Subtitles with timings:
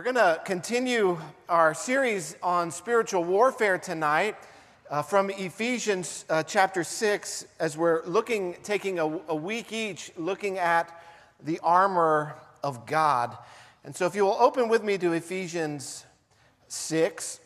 [0.00, 4.34] We're going to continue our series on spiritual warfare tonight
[4.88, 10.56] uh, from Ephesians uh, chapter 6 as we're looking, taking a, a, week each, looking
[10.56, 11.02] at
[11.44, 13.36] the armor of God.
[13.84, 16.06] And so if you will open with me to Ephesians
[16.68, 17.40] 6,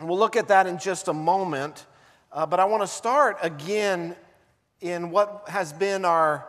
[0.00, 1.84] and we'll look at that in just a moment.
[2.32, 4.16] Uh, but I want to start again
[4.80, 6.46] in what has been our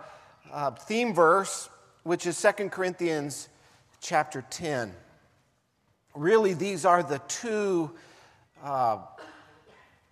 [0.49, 1.67] uh, theme verse,
[2.03, 3.49] which is 2 Corinthians
[3.99, 4.93] chapter 10.
[6.15, 7.91] Really, these are the two
[8.63, 8.99] uh,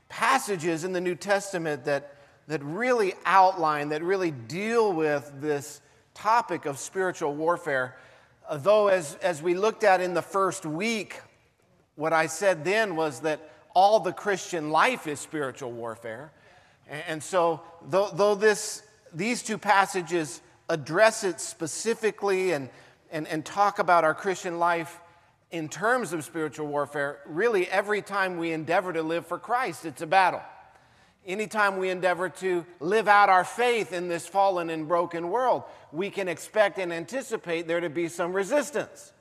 [0.09, 2.15] passages in the New Testament that,
[2.47, 5.81] that really outline, that really deal with this
[6.13, 7.97] topic of spiritual warfare.
[8.47, 11.19] Uh, though, as, as we looked at in the first week,
[11.95, 16.31] what I said then was that all the Christian life is spiritual warfare.
[16.87, 18.83] And, and so, though, though this,
[19.13, 22.69] these two passages address it specifically and
[23.11, 24.99] and, and talk about our Christian life
[25.51, 30.01] in terms of spiritual warfare, really every time we endeavor to live for Christ, it's
[30.01, 30.41] a battle.
[31.25, 36.09] Anytime we endeavor to live out our faith in this fallen and broken world, we
[36.09, 39.11] can expect and anticipate there to be some resistance.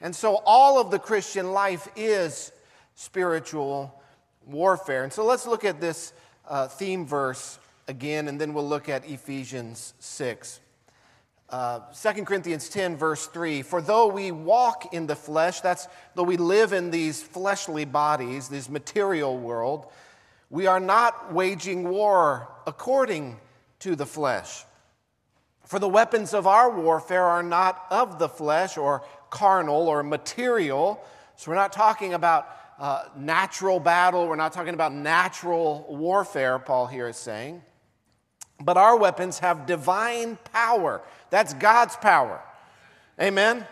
[0.00, 2.52] And so all of the Christian life is
[2.94, 4.00] spiritual
[4.46, 5.04] warfare.
[5.04, 6.12] And so let's look at this
[6.48, 10.60] uh, theme verse again, and then we'll look at Ephesians 6.
[11.50, 16.22] Uh, 2 Corinthians 10, verse 3 For though we walk in the flesh, that's though
[16.22, 19.86] we live in these fleshly bodies, this material world,
[20.50, 23.38] we are not waging war according
[23.80, 24.64] to the flesh.
[25.66, 31.02] For the weapons of our warfare are not of the flesh or carnal or material.
[31.36, 36.86] So we're not talking about uh, natural battle, we're not talking about natural warfare, Paul
[36.86, 37.62] here is saying.
[38.60, 41.02] But our weapons have divine power.
[41.30, 42.40] That's God's power.
[43.20, 43.56] Amen?
[43.56, 43.66] Amen?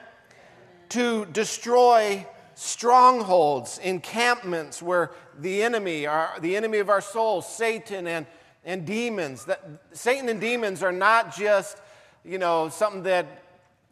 [0.91, 8.27] To destroy strongholds, encampments where the enemy, our, the enemy of our souls, Satan and,
[8.65, 11.79] and demons, that Satan and demons are not just,
[12.25, 13.43] you know, something that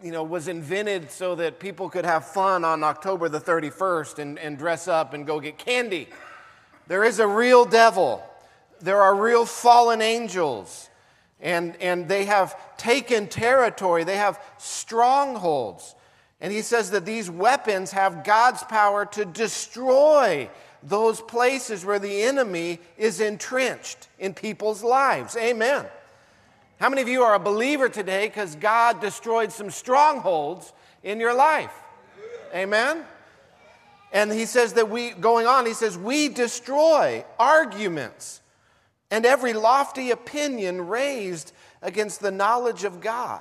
[0.02, 4.38] you know, was invented so that people could have fun on October the 31st and,
[4.38, 6.08] and dress up and go get candy.
[6.86, 8.22] There is a real devil
[8.80, 10.88] there are real fallen angels,
[11.40, 15.94] and, and they have taken territory, they have strongholds.
[16.40, 20.48] And he says that these weapons have God's power to destroy
[20.82, 25.36] those places where the enemy is entrenched in people's lives.
[25.36, 25.84] Amen.
[26.78, 31.34] How many of you are a believer today because God destroyed some strongholds in your
[31.34, 31.74] life?
[32.54, 33.04] Amen.
[34.12, 38.40] And he says that we, going on, he says, we destroy arguments
[39.10, 43.40] and every lofty opinion raised against the knowledge of God,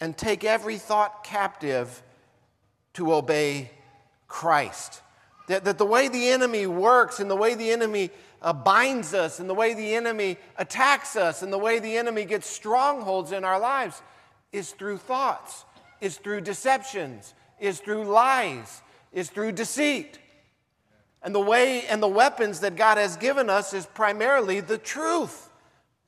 [0.00, 2.02] and take every thought captive
[2.94, 3.70] to obey
[4.28, 5.02] Christ.
[5.48, 9.40] That, that the way the enemy works and the way the enemy uh, binds us
[9.40, 13.44] and the way the enemy attacks us and the way the enemy gets strongholds in
[13.44, 14.00] our lives
[14.52, 15.64] is through thoughts,
[16.00, 20.18] is through deceptions, is through lies, is through deceit.
[21.22, 25.50] And the way and the weapons that God has given us is primarily the truth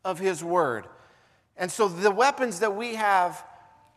[0.05, 0.87] of His Word.
[1.56, 3.45] And so the weapons that we have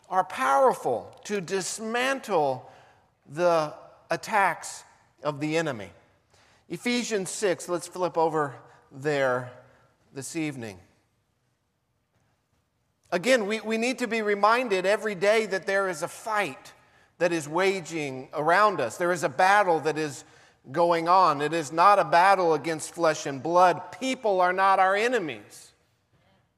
[0.09, 2.69] are powerful to dismantle
[3.29, 3.73] the
[4.11, 4.83] attacks
[5.23, 5.89] of the enemy.
[6.69, 8.55] Ephesians 6, let's flip over
[8.91, 9.51] there
[10.13, 10.79] this evening.
[13.11, 16.73] Again, we, we need to be reminded every day that there is a fight
[17.17, 18.97] that is waging around us.
[18.97, 20.23] There is a battle that is
[20.71, 21.41] going on.
[21.41, 23.81] It is not a battle against flesh and blood.
[23.99, 25.71] People are not our enemies.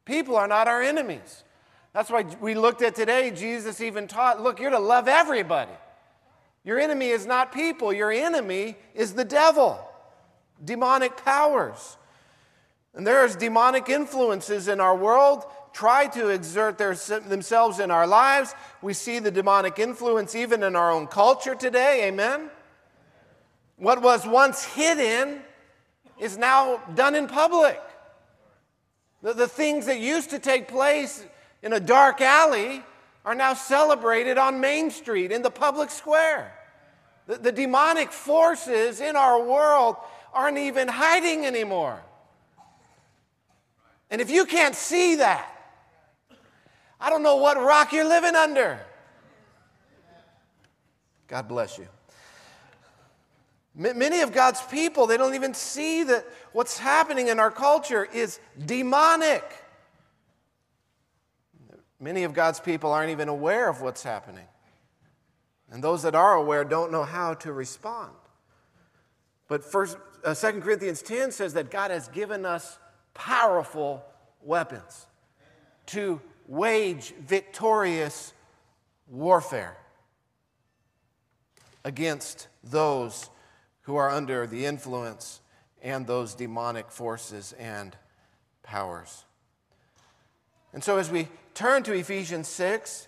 [0.05, 1.43] People are not our enemies.
[1.93, 5.71] That's why we looked at today, Jesus even taught look, you're to love everybody.
[6.63, 9.79] Your enemy is not people, your enemy is the devil,
[10.63, 11.97] demonic powers.
[12.93, 18.55] And there's demonic influences in our world try to exert their, themselves in our lives.
[18.81, 22.07] We see the demonic influence even in our own culture today.
[22.07, 22.49] Amen.
[23.77, 25.41] What was once hidden
[26.19, 27.79] is now done in public.
[29.21, 31.25] The, the things that used to take place
[31.61, 32.83] in a dark alley
[33.23, 36.53] are now celebrated on Main Street in the public square.
[37.27, 39.97] The, the demonic forces in our world
[40.33, 42.01] aren't even hiding anymore.
[44.09, 45.51] And if you can't see that,
[46.99, 48.79] I don't know what rock you're living under.
[51.27, 51.87] God bless you.
[53.79, 58.39] Many of God's people, they don't even see that what's happening in our culture is
[58.65, 59.43] demonic.
[61.99, 64.47] Many of God's people aren't even aware of what's happening.
[65.69, 68.13] And those that are aware don't know how to respond.
[69.47, 72.79] But first, uh, 2 Corinthians 10 says that God has given us
[73.13, 74.03] powerful
[74.41, 75.05] weapons
[75.87, 78.33] to wage victorious
[79.07, 79.77] warfare
[81.85, 83.29] against those
[83.87, 85.39] who are under the influence
[85.81, 87.95] and those demonic forces and
[88.61, 89.23] powers.
[90.73, 93.07] And so, as we turn to Ephesians 6,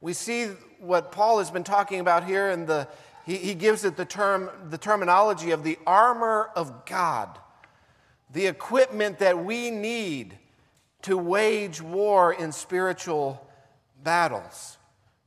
[0.00, 0.46] we see
[0.78, 2.86] what Paul has been talking about here, and
[3.26, 7.36] he, he gives it the, term, the terminology of the armor of God,
[8.32, 10.38] the equipment that we need
[11.02, 13.44] to wage war in spiritual
[14.04, 14.78] battles.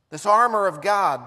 [0.08, 1.20] This armor of God,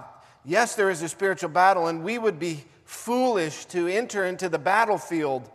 [0.43, 4.57] yes, there is a spiritual battle, and we would be foolish to enter into the
[4.57, 5.49] battlefield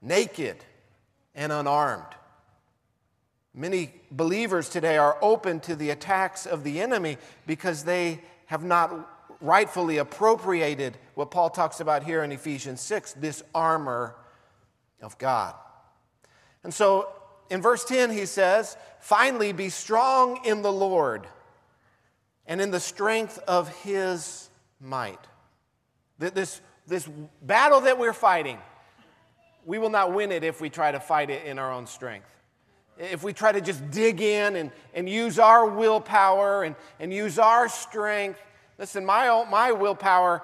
[0.00, 0.56] naked
[1.34, 2.06] and unarmed.
[3.52, 9.36] Many believers today are open to the attacks of the enemy because they have not
[9.42, 14.16] rightfully appropriated what Paul talks about here in Ephesians 6 this armor
[15.02, 15.54] of God.
[16.64, 17.12] And so
[17.50, 21.26] in verse 10, he says, Finally, be strong in the Lord
[22.46, 24.48] and in the strength of his
[24.80, 25.20] might.
[26.18, 27.08] This, this
[27.42, 28.58] battle that we're fighting,
[29.64, 32.28] we will not win it if we try to fight it in our own strength.
[32.98, 37.38] If we try to just dig in and, and use our willpower and, and use
[37.38, 38.40] our strength.
[38.78, 40.42] Listen, my, my willpower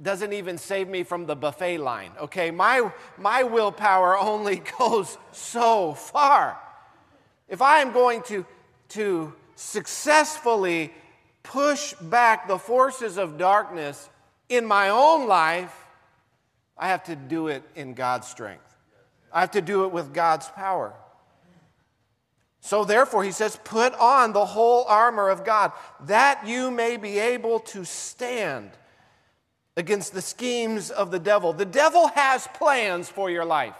[0.00, 2.50] doesn't even save me from the buffet line, okay?
[2.50, 6.58] My, my willpower only goes so far.
[7.48, 8.46] If I am going to,
[8.90, 10.92] to successfully
[11.42, 14.08] push back the forces of darkness
[14.48, 15.74] in my own life,
[16.76, 18.74] I have to do it in God's strength.
[19.32, 20.94] I have to do it with God's power.
[22.60, 25.72] So, therefore, he says, put on the whole armor of God
[26.06, 28.70] that you may be able to stand
[29.76, 31.52] against the schemes of the devil.
[31.52, 33.74] The devil has plans for your life.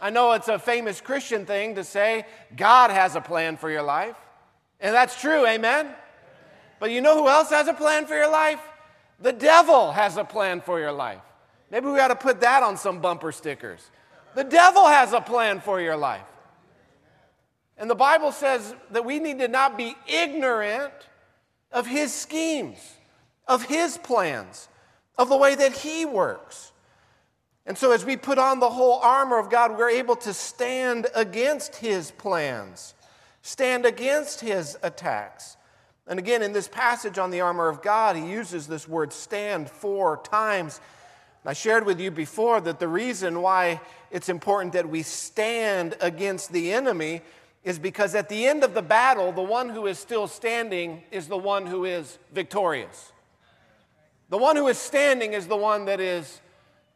[0.00, 3.84] I know it's a famous Christian thing to say God has a plan for your
[3.84, 4.16] life,
[4.80, 5.88] and that's true, amen?
[6.80, 8.58] But you know who else has a plan for your life?
[9.22, 11.22] The devil has a plan for your life.
[11.70, 13.90] Maybe we ought to put that on some bumper stickers.
[14.34, 16.26] The devil has a plan for your life.
[17.78, 20.92] And the Bible says that we need to not be ignorant
[21.70, 22.78] of his schemes
[23.46, 24.68] of His plans,
[25.18, 26.72] of the way that He works.
[27.66, 31.06] And so, as we put on the whole armor of God, we're able to stand
[31.14, 32.94] against His plans,
[33.42, 35.56] stand against His attacks.
[36.06, 39.70] And again, in this passage on the armor of God, he uses this word stand
[39.70, 40.80] four times.
[41.44, 46.52] I shared with you before that the reason why it's important that we stand against
[46.52, 47.22] the enemy
[47.64, 51.28] is because at the end of the battle, the one who is still standing is
[51.28, 53.12] the one who is victorious.
[54.28, 56.40] The one who is standing is the one that is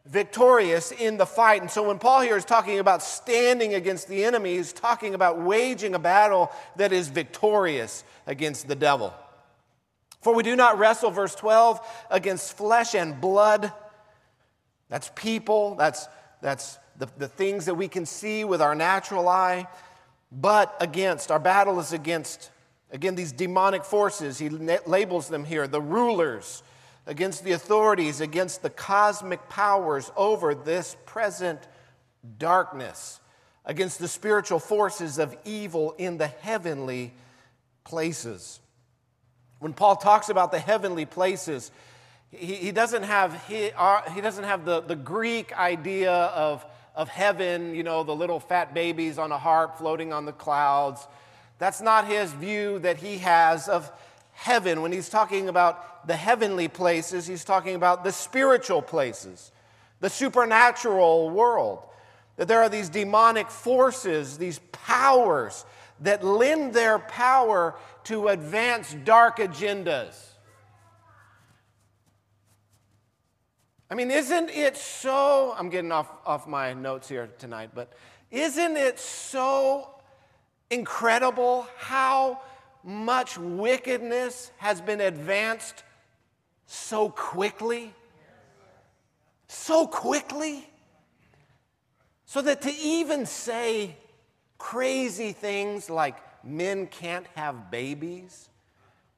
[0.08, 1.60] victorious in the fight.
[1.60, 5.40] And so when Paul here is talking about standing against the enemy, he's talking about
[5.40, 9.12] waging a battle that is victorious against the devil.
[10.22, 11.80] For we do not wrestle, verse 12,
[12.10, 13.72] against flesh and blood.
[14.88, 16.08] That's people, that's,
[16.40, 19.66] that's the, the things that we can see with our natural eye,
[20.32, 22.50] but against, our battle is against,
[22.90, 24.38] again, these demonic forces.
[24.38, 26.62] He labels them here the rulers
[27.06, 31.60] against the authorities, against the cosmic powers over this present
[32.38, 33.20] darkness,
[33.64, 37.14] against the spiritual forces of evil in the heavenly
[37.84, 38.60] places.
[39.60, 41.70] When Paul talks about the heavenly places,
[42.30, 47.08] he, he doesn't have, he, uh, he doesn't have the, the Greek idea of, of
[47.08, 51.06] heaven, you know, the little fat babies on a harp floating on the clouds.
[51.58, 53.90] That's not his view that he has of
[54.36, 59.50] heaven, when he's talking about the heavenly places, he's talking about the spiritual places,
[60.00, 61.82] the supernatural world.
[62.36, 65.64] That there are these demonic forces, these powers
[66.00, 67.74] that lend their power
[68.04, 70.14] to advance dark agendas.
[73.90, 75.54] I mean, isn't it so?
[75.56, 77.90] I'm getting off, off my notes here tonight, but
[78.30, 79.88] isn't it so
[80.70, 82.42] incredible how
[82.86, 85.82] much wickedness has been advanced
[86.66, 87.92] so quickly?
[89.48, 90.68] So quickly?
[92.26, 93.96] So that to even say
[94.56, 98.48] crazy things like men can't have babies,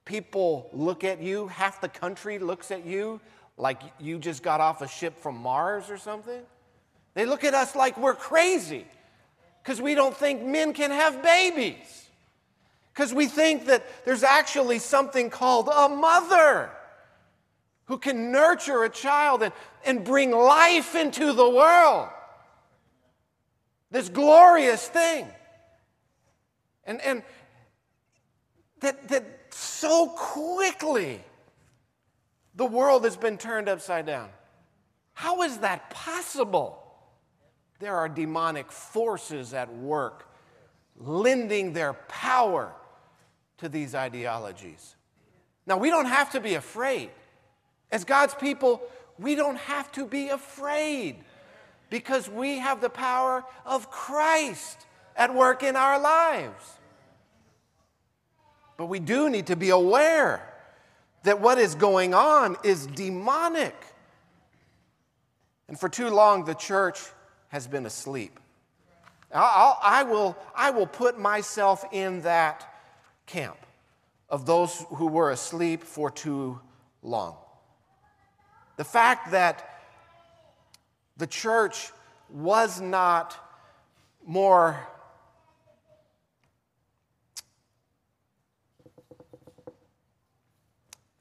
[0.04, 3.20] people look at you, half the country looks at you
[3.58, 6.40] like you just got off a ship from Mars or something.
[7.14, 8.87] They look at us like we're crazy
[9.62, 12.08] because we don't think men can have babies.
[12.99, 16.69] Because we think that there's actually something called a mother
[17.85, 19.52] who can nurture a child and,
[19.87, 22.09] and bring life into the world.
[23.93, 25.28] This glorious thing.
[26.83, 27.23] And, and
[28.81, 31.23] that, that so quickly
[32.57, 34.28] the world has been turned upside down.
[35.12, 36.83] How is that possible?
[37.78, 40.28] There are demonic forces at work,
[40.97, 42.75] lending their power
[43.59, 44.97] to these ideologies.
[45.67, 47.11] Now, we don't have to be afraid.
[47.91, 48.83] As God's people,
[49.19, 51.17] we don't have to be afraid
[51.91, 54.87] because we have the power of Christ
[55.17, 56.65] at work in our lives.
[58.77, 60.43] But we do need to be aware
[61.25, 63.75] that what is going on is demonic.
[65.67, 67.00] And for too long, the church
[67.49, 68.38] has been asleep.
[69.35, 72.67] I'll, I will, I will put myself in that
[73.28, 73.58] camp
[74.28, 76.58] of those who were asleep for too
[77.02, 77.37] long.
[78.76, 79.82] The fact that
[81.16, 81.92] the church
[82.30, 83.37] was not
[84.26, 84.88] more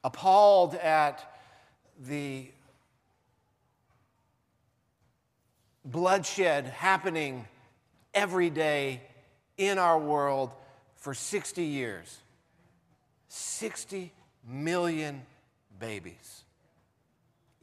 [0.04, 1.36] appalled at
[2.00, 2.50] the
[5.84, 7.46] bloodshed happening
[8.14, 9.02] every day
[9.56, 10.52] in our world
[10.98, 12.18] for 60 years.
[13.28, 14.12] 60
[14.46, 15.22] million
[15.78, 16.44] babies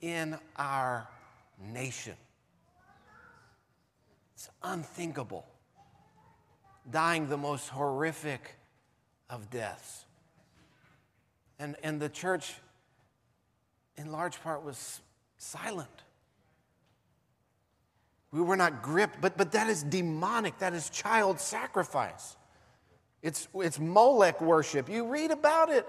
[0.02, 1.08] in our
[1.74, 2.16] nation.
[4.36, 5.46] It's unthinkable.
[6.90, 8.56] Dying the most horrific
[9.30, 10.06] of deaths.
[11.58, 12.54] And, and the church,
[13.98, 15.02] in large part, was
[15.38, 15.90] silent.
[18.32, 20.60] We were not gripped, but, but that is demonic.
[20.60, 22.36] That is child sacrifice.
[23.26, 24.88] It's, it's Molech worship.
[24.88, 25.88] You read about it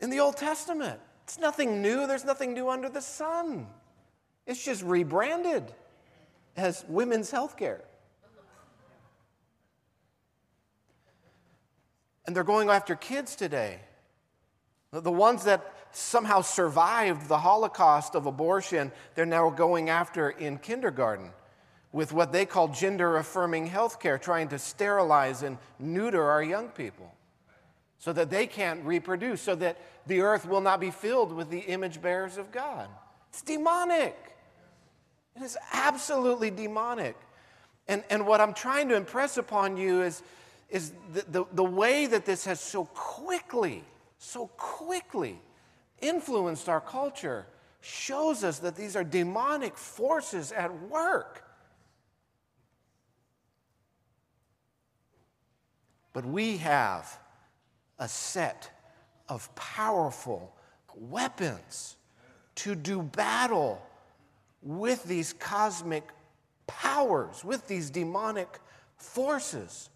[0.00, 1.00] in the Old Testament.
[1.24, 3.66] It's nothing new, there's nothing new under the sun.
[4.46, 5.72] It's just rebranded
[6.58, 7.80] as women's health care.
[12.26, 13.80] And they're going after kids today.
[14.92, 21.30] The ones that somehow survived the Holocaust of abortion, they're now going after in kindergarten
[21.92, 26.68] with what they call gender affirming health care, trying to sterilize and neuter our young
[26.68, 27.14] people
[27.98, 31.60] so that they can't reproduce, so that the earth will not be filled with the
[31.60, 32.88] image bearers of God.
[33.28, 34.16] It's demonic.
[35.36, 37.16] It is absolutely demonic.
[37.88, 40.22] And, and what I'm trying to impress upon you is,
[40.68, 43.84] is the, the, the way that this has so quickly,
[44.18, 45.38] so quickly
[46.00, 47.46] influenced our culture
[47.80, 51.44] shows us that these are demonic forces at work.
[56.12, 57.18] But we have
[57.98, 58.70] a set
[59.28, 60.54] of powerful
[60.94, 61.96] weapons
[62.56, 63.80] to do battle
[64.62, 66.08] with these cosmic
[66.66, 68.58] powers, with these demonic
[68.96, 69.90] forces.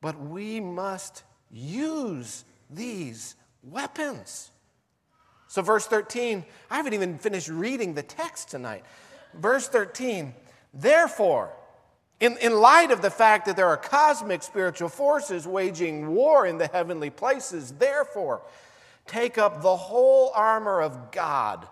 [0.00, 4.50] But we must use these weapons.
[5.48, 8.84] So, verse 13, I haven't even finished reading the text tonight.
[9.34, 10.34] Verse 13,
[10.74, 11.52] therefore,
[12.18, 16.56] in, in light of the fact that there are cosmic spiritual forces waging war in
[16.56, 18.42] the heavenly places, therefore,
[19.06, 21.66] take up the whole armor of God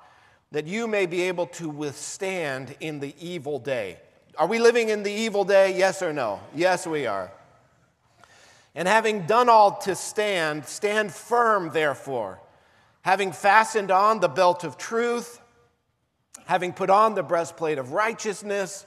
[0.52, 3.98] that you may be able to withstand in the evil day.
[4.36, 5.76] Are we living in the evil day?
[5.76, 6.40] Yes or no?
[6.54, 7.32] Yes, we are.
[8.74, 12.40] And having done all to stand, stand firm, therefore,
[13.02, 15.40] having fastened on the belt of truth,
[16.46, 18.86] having put on the breastplate of righteousness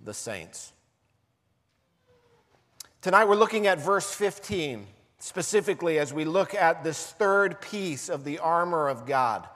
[0.00, 0.72] the saints.
[3.00, 4.86] Tonight we're looking at verse 15,
[5.18, 9.48] specifically as we look at this third piece of the armor of God.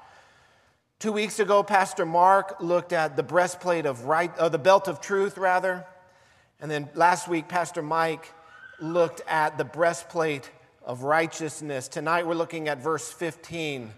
[0.98, 5.00] Two weeks ago, Pastor Mark looked at the breastplate of right, uh, the belt of
[5.00, 5.84] truth, rather.
[6.60, 8.32] And then last week, Pastor Mike
[8.78, 10.48] looked at the breastplate
[10.84, 11.88] of righteousness.
[11.88, 13.92] Tonight, we're looking at verse 15,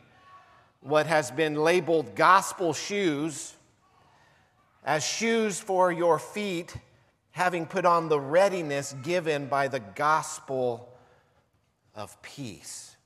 [0.80, 3.54] what has been labeled gospel shoes
[4.84, 6.76] as shoes for your feet
[7.30, 10.88] having put on the readiness given by the gospel
[11.94, 12.96] of peace.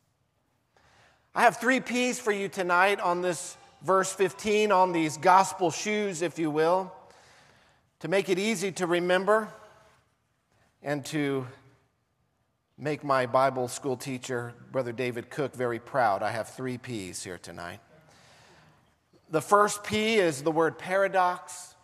[1.34, 6.20] I have three P's for you tonight on this verse 15, on these gospel shoes,
[6.20, 6.92] if you will,
[8.00, 9.48] to make it easy to remember
[10.82, 11.46] and to
[12.76, 16.22] make my Bible school teacher, Brother David Cook, very proud.
[16.22, 17.80] I have three P's here tonight.
[19.30, 21.74] The first P is the word paradox.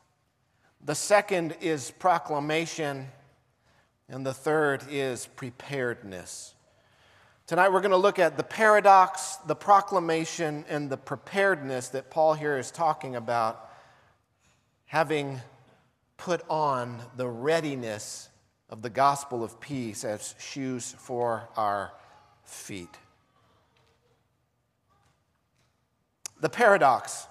[0.83, 3.09] The second is proclamation.
[4.09, 6.55] And the third is preparedness.
[7.47, 12.33] Tonight we're going to look at the paradox, the proclamation, and the preparedness that Paul
[12.33, 13.71] here is talking about,
[14.87, 15.41] having
[16.17, 18.31] put on the readiness
[18.71, 21.93] of the gospel of peace as shoes for our
[22.45, 22.97] feet.
[26.41, 27.27] The paradox.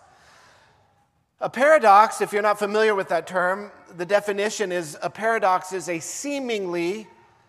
[1.43, 5.89] A paradox, if you're not familiar with that term, the definition is a paradox is
[5.89, 7.05] a seemingly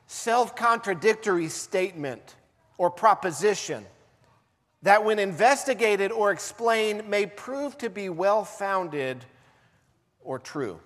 [0.08, 2.34] self contradictory statement
[2.76, 3.86] or proposition
[4.82, 9.24] that, when investigated or explained, may prove to be well founded
[10.24, 10.80] or true.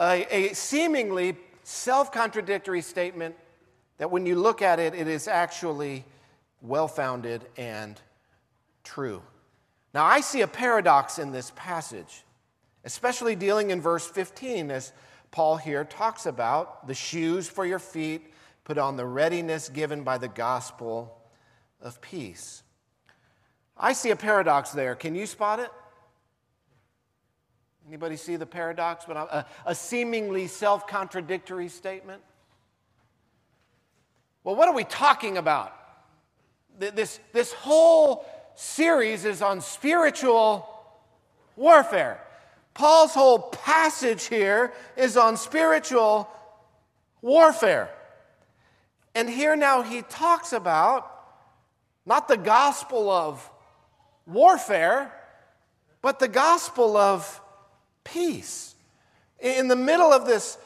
[0.00, 3.36] A, a seemingly self contradictory statement
[3.98, 6.04] that, when you look at it, it is actually
[6.62, 8.00] well founded and
[8.82, 9.22] true.
[9.94, 12.24] Now, I see a paradox in this passage,
[12.84, 14.92] especially dealing in verse 15, as
[15.30, 18.32] Paul here talks about the shoes for your feet,
[18.64, 21.16] put on the readiness given by the gospel
[21.80, 22.64] of peace.
[23.76, 24.96] I see a paradox there.
[24.96, 25.70] Can you spot it?
[27.86, 29.04] Anybody see the paradox?
[29.06, 32.22] But a, a seemingly self-contradictory statement.
[34.42, 35.72] Well, what are we talking about?
[36.78, 40.68] This, this whole series is on spiritual
[41.56, 42.20] warfare.
[42.74, 46.28] Paul's whole passage here is on spiritual
[47.22, 47.88] warfare.
[49.14, 51.10] And here now he talks about
[52.04, 53.48] not the gospel of
[54.26, 55.12] warfare,
[56.02, 57.40] but the gospel of
[58.02, 58.74] peace.
[59.40, 60.58] In the middle of this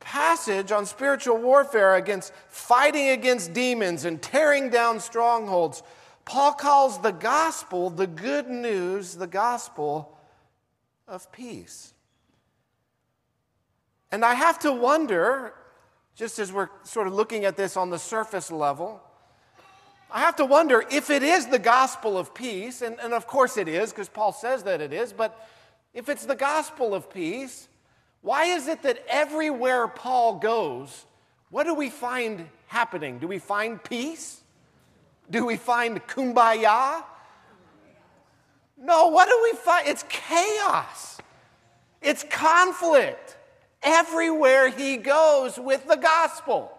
[0.00, 5.82] passage on spiritual warfare against fighting against demons and tearing down strongholds,
[6.24, 10.16] Paul calls the gospel, the good news, the gospel
[11.06, 11.92] of peace.
[14.10, 15.54] And I have to wonder,
[16.14, 19.02] just as we're sort of looking at this on the surface level,
[20.10, 23.56] I have to wonder if it is the gospel of peace, and, and of course
[23.56, 25.48] it is, because Paul says that it is, but
[25.92, 27.68] if it's the gospel of peace,
[28.22, 31.06] why is it that everywhere Paul goes,
[31.50, 33.18] what do we find happening?
[33.18, 34.43] Do we find peace?
[35.30, 37.02] Do we find kumbaya?
[38.76, 39.88] No, what do we find?
[39.88, 41.18] It's chaos,
[42.02, 43.36] it's conflict
[43.82, 46.70] everywhere he goes with the gospel.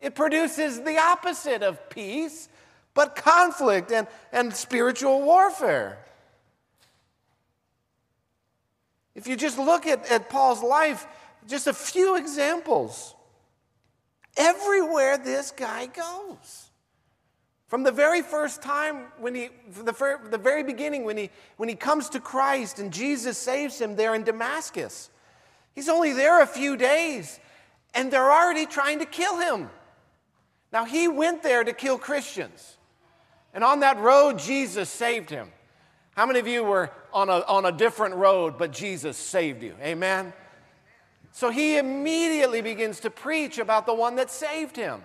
[0.00, 2.48] It produces the opposite of peace,
[2.94, 5.98] but conflict and, and spiritual warfare.
[9.14, 11.06] If you just look at, at Paul's life,
[11.46, 13.14] just a few examples.
[14.36, 16.69] Everywhere this guy goes.
[17.70, 19.48] From the very first time, when he,
[19.84, 23.94] the, the very beginning, when he, when he comes to Christ and Jesus saves him
[23.94, 25.08] there in Damascus,
[25.72, 27.38] he's only there a few days
[27.94, 29.70] and they're already trying to kill him.
[30.72, 32.76] Now, he went there to kill Christians.
[33.54, 35.48] And on that road, Jesus saved him.
[36.16, 39.76] How many of you were on a, on a different road, but Jesus saved you?
[39.80, 40.32] Amen?
[41.30, 45.02] So he immediately begins to preach about the one that saved him.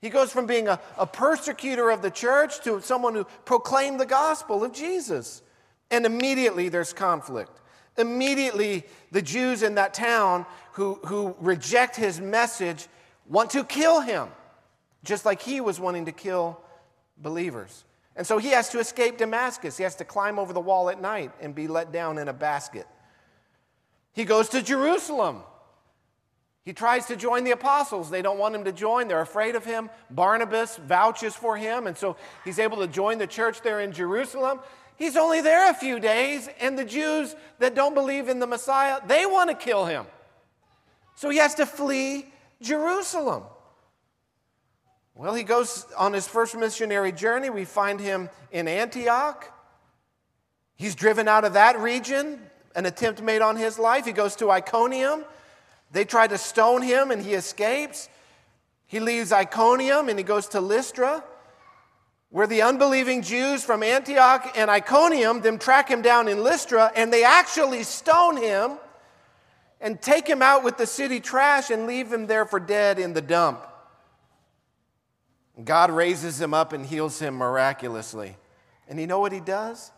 [0.00, 4.06] He goes from being a, a persecutor of the church to someone who proclaimed the
[4.06, 5.42] gospel of Jesus.
[5.90, 7.60] And immediately there's conflict.
[7.98, 12.88] Immediately, the Jews in that town who, who reject his message
[13.26, 14.28] want to kill him,
[15.04, 16.60] just like he was wanting to kill
[17.18, 17.84] believers.
[18.16, 19.76] And so he has to escape Damascus.
[19.76, 22.32] He has to climb over the wall at night and be let down in a
[22.32, 22.86] basket.
[24.12, 25.42] He goes to Jerusalem
[26.64, 28.10] he tries to join the apostles.
[28.10, 29.08] They don't want him to join.
[29.08, 29.88] They're afraid of him.
[30.10, 34.60] Barnabas vouches for him, and so he's able to join the church there in Jerusalem.
[34.96, 39.00] He's only there a few days, and the Jews that don't believe in the Messiah,
[39.06, 40.04] they want to kill him.
[41.14, 42.26] So he has to flee
[42.60, 43.44] Jerusalem.
[45.14, 47.48] Well, he goes on his first missionary journey.
[47.50, 49.50] We find him in Antioch.
[50.76, 52.40] He's driven out of that region,
[52.74, 54.04] an attempt made on his life.
[54.04, 55.24] He goes to Iconium.
[55.90, 58.08] They try to stone him and he escapes.
[58.86, 61.24] He leaves Iconium and he goes to Lystra,
[62.30, 67.12] where the unbelieving Jews from Antioch and Iconium them track him down in Lystra and
[67.12, 68.78] they actually stone him.
[69.80, 73.14] and take him out with the city trash and leave him there for dead in
[73.14, 73.66] the dump.
[75.64, 78.36] God raises him up and heals him miraculously.
[78.88, 79.90] And you know what he does?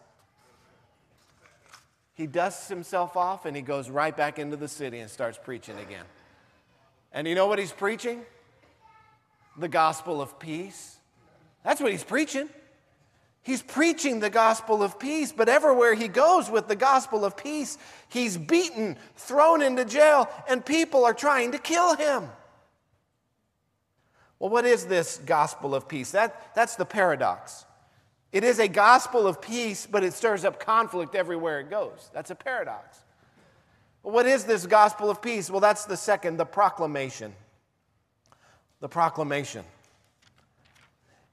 [2.22, 5.76] He dusts himself off and he goes right back into the city and starts preaching
[5.80, 6.04] again.
[7.12, 8.22] And you know what he's preaching?
[9.56, 10.98] The gospel of peace.
[11.64, 12.48] That's what he's preaching.
[13.42, 17.76] He's preaching the gospel of peace, but everywhere he goes with the gospel of peace,
[18.08, 22.28] he's beaten, thrown into jail, and people are trying to kill him.
[24.38, 26.12] Well, what is this gospel of peace?
[26.12, 27.64] That, that's the paradox.
[28.32, 32.10] It is a gospel of peace, but it stirs up conflict everywhere it goes.
[32.14, 32.98] That's a paradox.
[34.00, 35.50] What is this gospel of peace?
[35.50, 37.34] Well, that's the second, the proclamation.
[38.80, 39.64] The proclamation.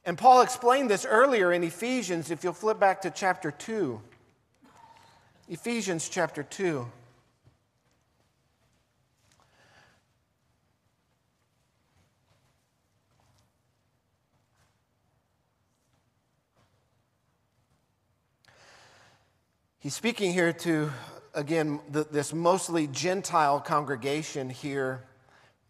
[0.05, 4.01] And Paul explained this earlier in Ephesians, if you'll flip back to chapter 2.
[5.47, 6.85] Ephesians chapter 2.
[19.81, 20.91] He's speaking here to,
[21.33, 25.05] again, the, this mostly Gentile congregation here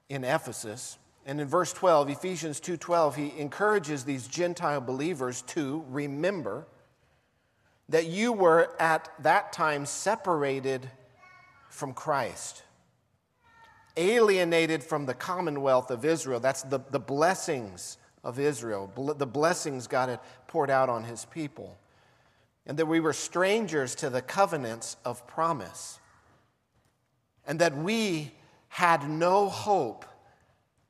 [0.09, 0.97] in Ephesus.
[1.27, 6.65] And in verse 12, Ephesians 2:12, he encourages these Gentile believers to remember
[7.89, 10.89] that you were at that time separated
[11.69, 12.63] from Christ,
[13.95, 16.39] alienated from the commonwealth of Israel.
[16.39, 21.77] That's the, the blessings of Israel, the blessings God had poured out on his people
[22.69, 25.99] and that we were strangers to the covenants of promise,
[27.47, 28.31] and that we
[28.67, 30.05] had no hope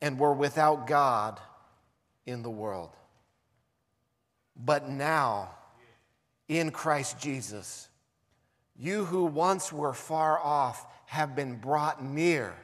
[0.02, 1.40] and were without God
[2.26, 2.90] in the world.
[4.58, 5.52] But now,
[6.50, 7.88] in Christ Jesus,
[8.78, 12.58] you who once were far off have been brought near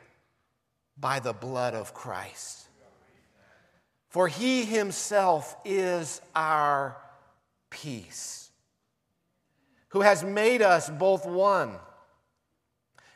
[1.00, 2.68] by the blood of Christ.
[4.10, 6.98] For he himself is our
[7.70, 8.45] peace
[9.96, 11.72] who has made us both one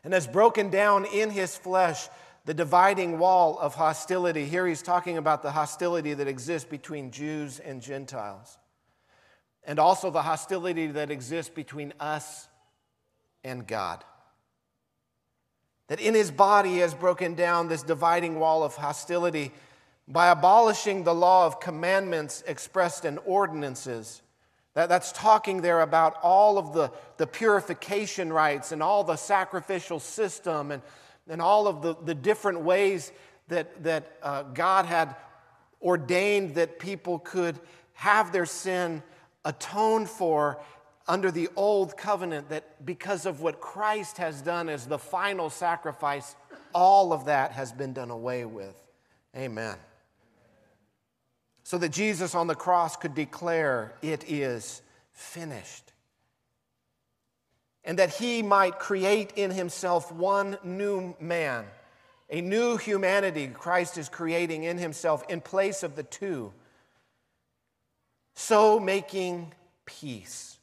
[0.06, 2.08] and has broken down in his flesh
[2.46, 4.46] the dividing wall of hostility.
[4.46, 8.58] Here he's talking about the hostility that exists between Jews and Gentiles,
[9.66, 12.48] and also the hostility that exists between us
[13.44, 14.06] and God.
[15.90, 19.52] That in his body he has broken down this dividing wall of hostility
[20.08, 24.22] by abolishing the law of commandments expressed in ordinances
[24.80, 30.00] that, that's talking there about all of the, the purification rites and all the sacrificial
[30.00, 30.82] system and,
[31.28, 33.12] and all of the, the different ways
[33.50, 35.18] that, that uh, God had
[35.82, 37.60] ordained that people could
[37.92, 39.04] have their sin
[39.44, 40.62] atoned for
[41.10, 46.38] under the old covenant, that because of what Christ has done as the final sacrifice,
[46.74, 48.78] all of that has been done away with.
[49.36, 49.76] Amen
[51.70, 55.94] so that Jesus on the cross could declare, It is finished.
[57.84, 61.66] And that he might create in himself one new man,
[62.28, 66.52] a new humanity Christ is creating in himself in place of the two,
[68.34, 69.54] so making
[69.86, 70.58] peace,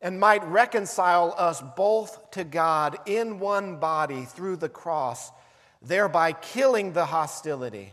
[0.00, 5.32] and might reconcile us both to God in one body through the cross,
[5.82, 7.92] thereby killing the hostility.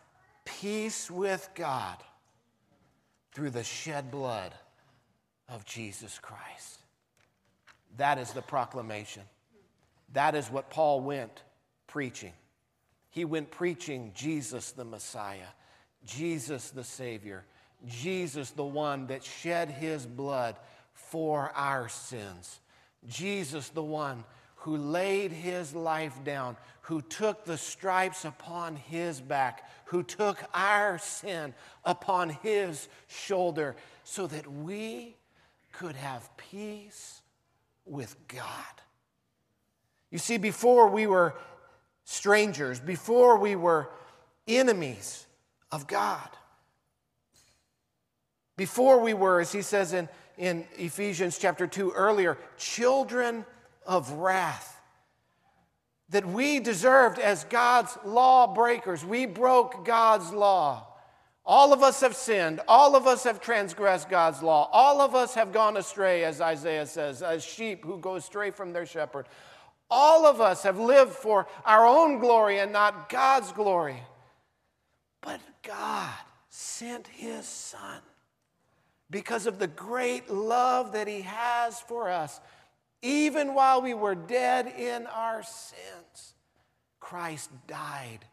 [0.59, 1.97] peace with God
[3.33, 4.53] through the shed blood
[5.47, 6.79] of Jesus Christ.
[7.97, 9.23] That is the proclamation.
[10.13, 11.43] That is what Paul went
[11.87, 12.33] preaching.
[13.09, 15.51] He went preaching Jesus the Messiah,
[16.05, 17.43] Jesus the Savior,
[17.87, 20.55] Jesus the one that shed his blood
[20.93, 22.59] for our sins,
[23.07, 24.23] Jesus the one
[24.61, 30.99] who laid his life down, who took the stripes upon his back, who took our
[30.99, 35.15] sin upon his shoulder, so that we
[35.71, 37.21] could have peace
[37.85, 38.45] with God.
[40.11, 41.33] You see, before we were
[42.03, 43.89] strangers, before we were
[44.47, 45.25] enemies
[45.71, 46.29] of God,
[48.57, 53.43] before we were, as he says in, in Ephesians chapter 2 earlier, children
[53.85, 54.77] of wrath.
[56.11, 59.03] that we deserved as God's lawbreakers.
[59.03, 60.85] We broke God's law.
[61.45, 62.59] All of us have sinned.
[62.67, 64.69] All of us have transgressed God's law.
[64.71, 68.73] All of us have gone astray, as Isaiah says, as sheep who go astray from
[68.73, 69.25] their shepherd.
[69.89, 74.01] All of us have lived for our own glory and not God's glory.
[75.21, 76.13] But God
[76.49, 78.01] sent his Son
[79.09, 82.39] because of the great love that he has for us
[83.01, 86.33] even while we were dead in our sins,
[86.99, 88.25] Christ died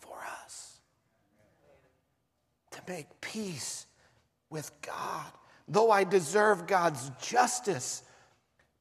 [0.00, 0.80] for us
[2.72, 3.86] to make peace
[4.50, 5.26] with God.
[5.68, 8.02] Though I deserve God's justice,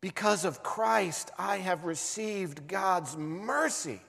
[0.02, 4.02] because of Christ, I have received God's mercy.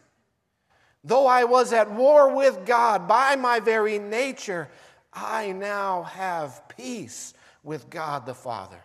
[1.04, 4.68] Though I was at war with God by my very nature,
[5.12, 8.80] I now have peace with God the Father.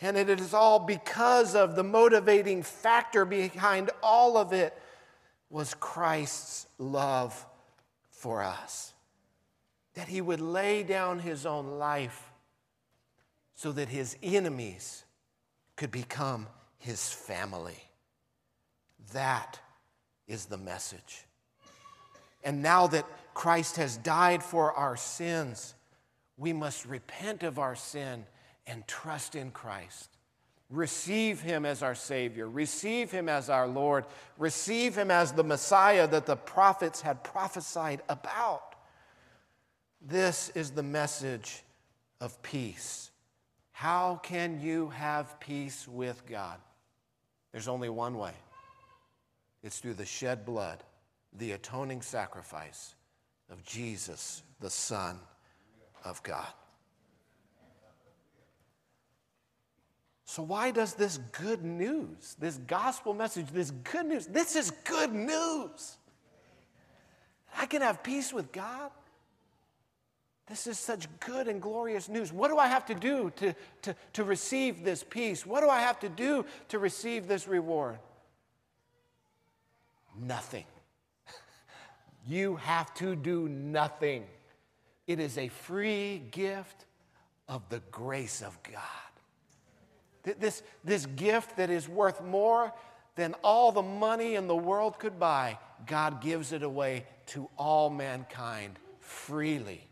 [0.00, 4.76] And it is all because of the motivating factor behind all of it
[5.50, 7.46] was Christ's love
[8.10, 8.94] for us.
[9.94, 12.30] That he would lay down his own life
[13.54, 15.04] so that his enemies
[15.76, 16.46] could become
[16.78, 17.82] his family.
[19.12, 19.58] That
[20.26, 21.26] is the message.
[22.42, 25.74] And now that Christ has died for our sins,
[26.38, 28.24] we must repent of our sin
[28.70, 30.08] and trust in Christ.
[30.70, 32.48] Receive Him as our Savior.
[32.48, 34.04] Receive Him as our Lord.
[34.38, 38.76] Receive Him as the Messiah that the prophets had prophesied about.
[40.00, 41.64] This is the message
[42.20, 43.10] of peace.
[43.72, 46.58] How can you have peace with God?
[47.50, 48.32] There's only one way
[49.62, 50.82] it's through the shed blood,
[51.36, 52.94] the atoning sacrifice
[53.50, 55.18] of Jesus, the Son
[56.04, 56.46] of God.
[60.30, 65.12] So, why does this good news, this gospel message, this good news, this is good
[65.12, 65.96] news?
[67.58, 68.92] I can have peace with God.
[70.46, 72.32] This is such good and glorious news.
[72.32, 75.44] What do I have to do to, to, to receive this peace?
[75.44, 77.98] What do I have to do to receive this reward?
[80.16, 80.64] Nothing.
[82.28, 84.26] You have to do nothing.
[85.08, 86.84] It is a free gift
[87.48, 89.09] of the grace of God.
[90.22, 92.72] This, this gift that is worth more
[93.16, 97.90] than all the money in the world could buy, God gives it away to all
[97.90, 99.86] mankind freely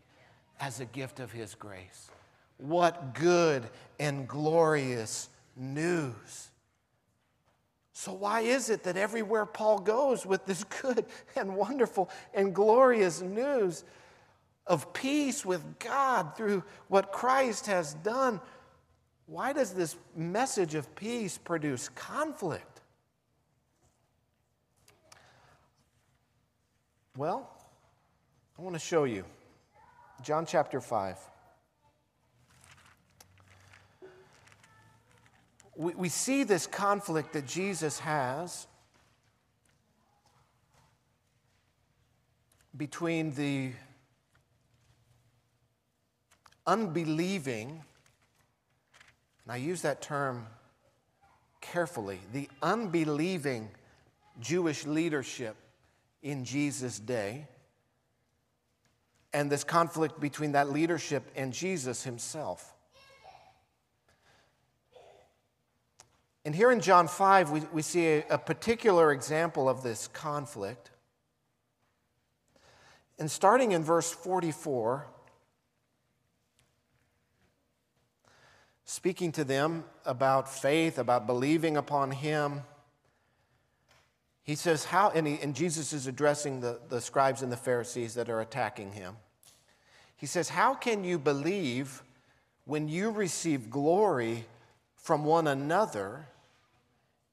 [0.59, 2.09] as a gift of His grace.
[2.57, 6.49] What good and glorious news!
[7.93, 13.21] So, why is it that everywhere Paul goes with this good and wonderful and glorious
[13.21, 13.83] news
[14.65, 18.39] of peace with God through what Christ has done?
[19.29, 22.81] Why does this message of peace produce conflict?
[27.15, 27.47] Well,
[28.57, 29.23] I want to show you.
[30.23, 31.17] John chapter 5.
[35.75, 38.65] We, we see this conflict that Jesus has
[42.75, 43.73] between the
[46.65, 47.83] unbelieving
[49.49, 50.45] and I use that term
[51.59, 53.71] carefully the unbelieving
[54.39, 55.55] Jewish leadership
[56.21, 57.47] in Jesus' day,
[59.33, 62.75] and this conflict between that leadership and Jesus himself.
[66.45, 70.91] And here in John 5, we, we see a, a particular example of this conflict.
[73.17, 75.07] And starting in verse 44,
[78.89, 82.61] speaking to them about faith, about believing upon Him.
[84.41, 88.15] He says, How, and, he, and Jesus is addressing the, the scribes and the Pharisees
[88.15, 89.15] that are attacking him.
[90.17, 92.01] He says, How can you believe
[92.65, 94.45] when you receive glory
[94.95, 96.25] from one another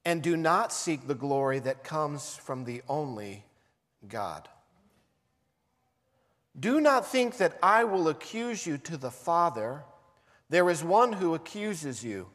[0.05, 3.45] and do not seek the glory that comes from the only
[4.07, 4.47] God?
[6.59, 9.81] Do not think that I will accuse you to the Father.
[10.49, 12.27] There is one who accuses you,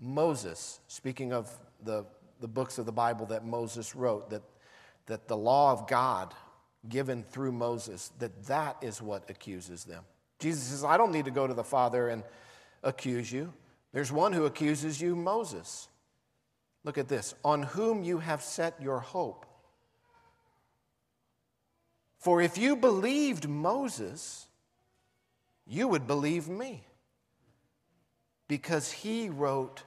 [0.00, 1.50] Moses, speaking of
[1.84, 2.04] the,
[2.40, 4.42] the books of the Bible that Moses wrote, that,
[5.06, 6.34] that the law of God
[6.88, 10.02] given through Moses, that that is what accuses them.
[10.40, 12.24] Jesus says, I don't need to go to the Father and
[12.82, 13.52] accuse you.
[13.92, 15.88] There's one who accuses you, Moses.
[16.82, 19.46] Look at this on whom you have set your hope.
[22.18, 24.48] For if you believed Moses,
[25.66, 26.84] you would believe me
[28.52, 29.82] because he wrote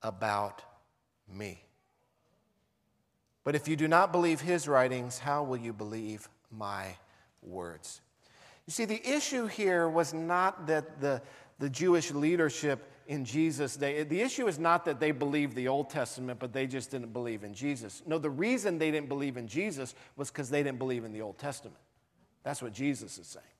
[0.00, 0.62] about
[1.28, 1.58] me.
[3.42, 6.94] But if you do not believe his writings, how will you believe my
[7.42, 8.02] words?
[8.68, 11.22] You see, the issue here was not that the,
[11.58, 15.90] the Jewish leadership in Jesus, they, the issue is not that they believed the Old
[15.90, 18.00] Testament, but they just didn't believe in Jesus.
[18.06, 21.20] No, the reason they didn't believe in Jesus was because they didn't believe in the
[21.20, 21.80] Old Testament.
[22.44, 23.53] That's what Jesus is saying.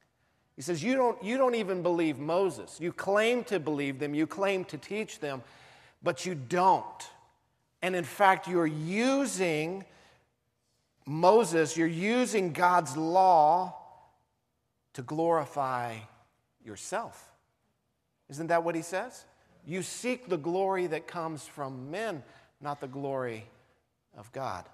[0.56, 2.78] He says, you don't, you don't even believe Moses.
[2.80, 5.42] You claim to believe them, you claim to teach them,
[6.02, 6.84] but you don't.
[7.82, 9.84] And in fact, you're using
[11.06, 13.76] Moses, you're using God's law
[14.94, 15.96] to glorify
[16.64, 17.30] yourself.
[18.30, 19.24] Isn't that what he says?
[19.66, 22.22] You seek the glory that comes from men,
[22.60, 23.44] not the glory
[24.16, 24.64] of God.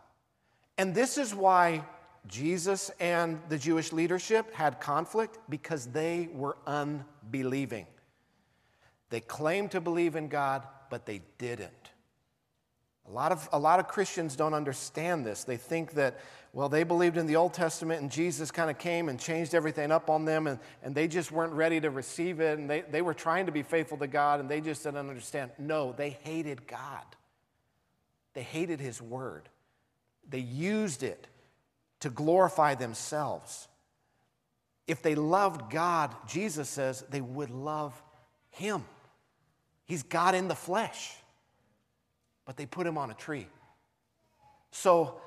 [0.79, 1.85] And this is why
[2.27, 7.87] Jesus and the Jewish leadership had conflict because they were unbelieving.
[9.09, 11.91] They claimed to believe in God, but they didn't.
[13.09, 15.43] A lot, of, a lot of Christians don't understand this.
[15.43, 16.21] They think that,
[16.53, 19.91] well, they believed in the Old Testament and Jesus kind of came and changed everything
[19.91, 23.03] up on them and, and they just weren't ready to receive it and they, they
[23.03, 25.51] were trying to be faithful to God and they just didn't understand.
[25.59, 27.05] No, they hated God.
[28.35, 29.49] They hated His Word.
[30.29, 31.27] They used it
[32.01, 33.69] to glorify themselves.
[34.87, 38.01] If they loved God, Jesus says they would love
[38.51, 38.85] Him.
[39.85, 41.15] He's God in the flesh
[42.51, 43.47] but they put him on a tree.
[44.73, 45.21] So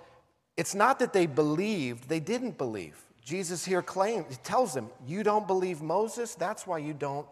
[0.58, 3.02] it's not that they believed, they didn't believe.
[3.24, 7.26] Jesus here claims, tells them, You don't believe Moses, that's why you don't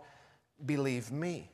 [0.66, 1.50] believe me.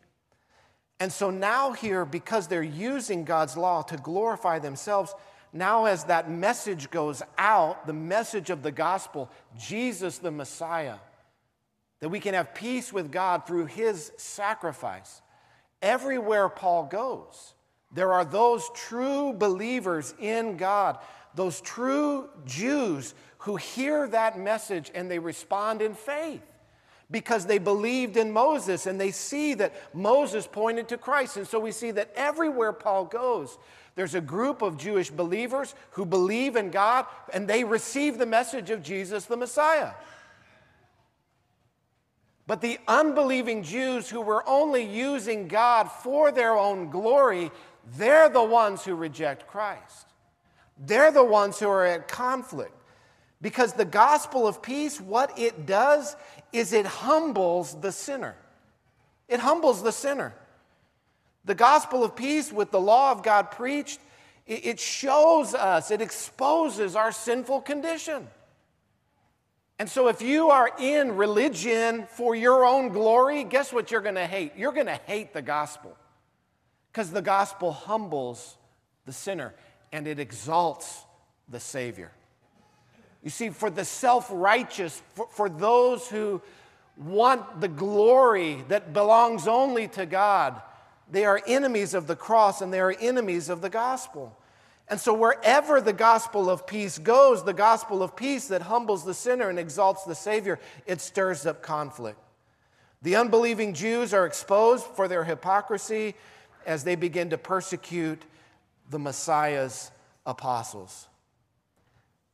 [0.99, 5.15] And so now, here, because they're using God's law to glorify themselves,
[5.57, 10.97] now as that message goes out, the message of the gospel, Jesus the Messiah,
[11.99, 15.21] that we can have peace with God through his sacrifice,
[15.81, 17.53] everywhere Paul goes,
[17.93, 20.99] there are those true believers in God,
[21.35, 26.41] those true Jews who hear that message and they respond in faith
[27.09, 31.37] because they believed in Moses and they see that Moses pointed to Christ.
[31.37, 33.57] And so we see that everywhere Paul goes,
[33.97, 38.69] there's a group of Jewish believers who believe in God and they receive the message
[38.69, 39.93] of Jesus the Messiah.
[42.45, 47.49] But the unbelieving Jews who were only using God for their own glory,
[47.97, 50.05] they're the ones who reject Christ.
[50.77, 52.77] They're the ones who are at conflict.
[53.41, 56.15] Because the gospel of peace, what it does
[56.53, 58.35] is it humbles the sinner.
[59.27, 60.35] It humbles the sinner.
[61.47, 64.01] The gospel of peace, with the law of God preached,
[64.45, 68.27] it shows us, it exposes our sinful condition.
[69.79, 74.15] And so, if you are in religion for your own glory, guess what you're going
[74.15, 74.53] to hate?
[74.57, 75.95] You're going to hate the gospel
[76.91, 78.57] because the gospel humbles
[79.05, 79.53] the sinner
[79.93, 81.05] and it exalts
[81.47, 82.11] the Savior.
[83.23, 86.41] You see, for the self righteous, for, for those who
[86.97, 90.61] want the glory that belongs only to God,
[91.09, 94.37] they are enemies of the cross and they are enemies of the gospel.
[94.89, 99.13] And so, wherever the gospel of peace goes, the gospel of peace that humbles the
[99.13, 102.19] sinner and exalts the Savior, it stirs up conflict.
[103.01, 106.15] The unbelieving Jews are exposed for their hypocrisy
[106.65, 108.23] as they begin to persecute
[108.89, 109.91] the Messiah's
[110.25, 111.07] apostles.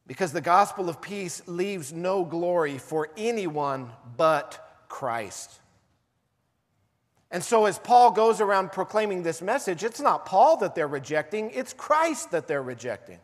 [0.06, 5.60] Because the gospel of peace leaves no glory for anyone but Christ.
[7.34, 11.50] And so, as Paul goes around proclaiming this message, it's not Paul that they're rejecting,
[11.50, 13.18] it's Christ that they're rejecting.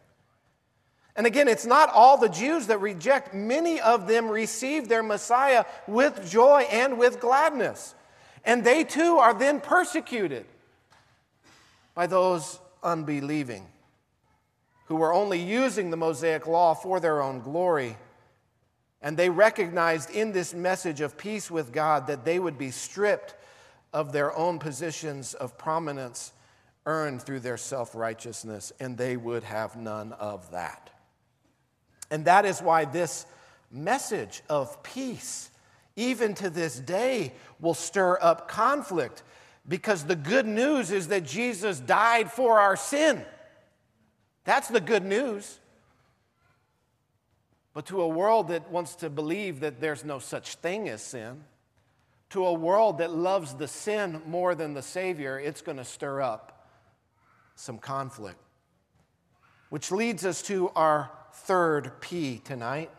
[1.15, 5.63] And again, it's not all the Jews that reject, many of them receive their Messiah
[5.87, 7.93] with joy and with gladness.
[8.43, 10.45] And they too are then persecuted
[11.93, 13.67] by those unbelieving
[14.85, 17.95] who were only using the Mosaic law for their own glory.
[19.03, 23.35] And they recognized in this message of peace with God that they would be stripped
[23.93, 26.31] of their own positions of prominence
[26.85, 30.89] earned through their self righteousness, and they would have none of that.
[32.11, 33.25] And that is why this
[33.71, 35.51] message of peace,
[35.95, 39.23] even to this day, will stir up conflict
[39.67, 43.23] because the good news is that Jesus died for our sin.
[44.43, 45.59] That's the good news.
[47.73, 51.43] But to a world that wants to believe that there's no such thing as sin,
[52.29, 56.21] to a world that loves the sin more than the Savior, it's going to stir
[56.21, 56.67] up
[57.55, 58.39] some conflict.
[59.69, 62.91] Which leads us to our third P tonight.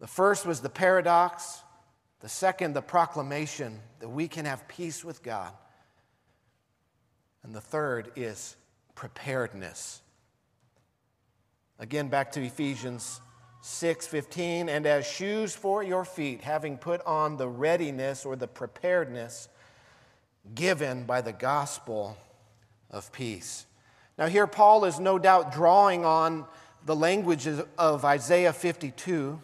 [0.00, 1.62] The first was the paradox.
[2.20, 5.52] The second, the proclamation that we can have peace with God.
[7.42, 8.56] And the third is
[8.94, 10.00] preparedness.
[11.78, 13.20] Again, back to Ephesians
[13.66, 19.48] 6:15, and as shoes for your feet, having put on the readiness or the preparedness
[20.54, 22.16] given by the gospel
[22.92, 23.66] of peace.
[24.16, 26.46] Now, here Paul is no doubt drawing on
[26.84, 29.40] the language of Isaiah 52.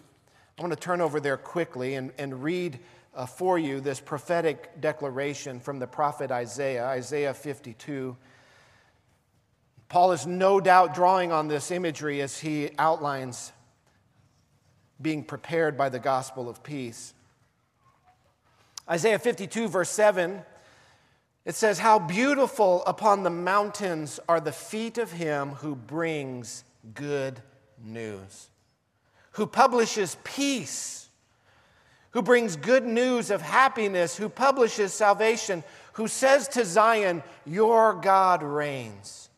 [0.57, 2.79] I want to turn over there quickly and, and read
[3.15, 8.17] uh, for you this prophetic declaration from the prophet Isaiah, Isaiah 52.
[9.89, 13.53] Paul is no doubt drawing on this imagery as he outlines
[15.03, 17.15] being prepared by the gospel of peace.
[18.89, 20.43] Isaiah 52, verse 7,
[21.45, 27.41] it says, How beautiful upon the mountains are the feet of him who brings good
[27.83, 28.49] news,
[29.33, 31.09] who publishes peace,
[32.11, 38.43] who brings good news of happiness, who publishes salvation, who says to Zion, Your God
[38.43, 39.31] reigns.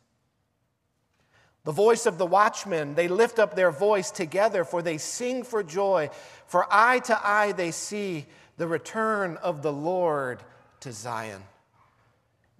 [1.64, 5.62] The voice of the watchmen, they lift up their voice together, for they sing for
[5.62, 6.10] joy.
[6.46, 8.26] For eye to eye they see
[8.58, 10.42] the return of the Lord
[10.80, 11.42] to Zion.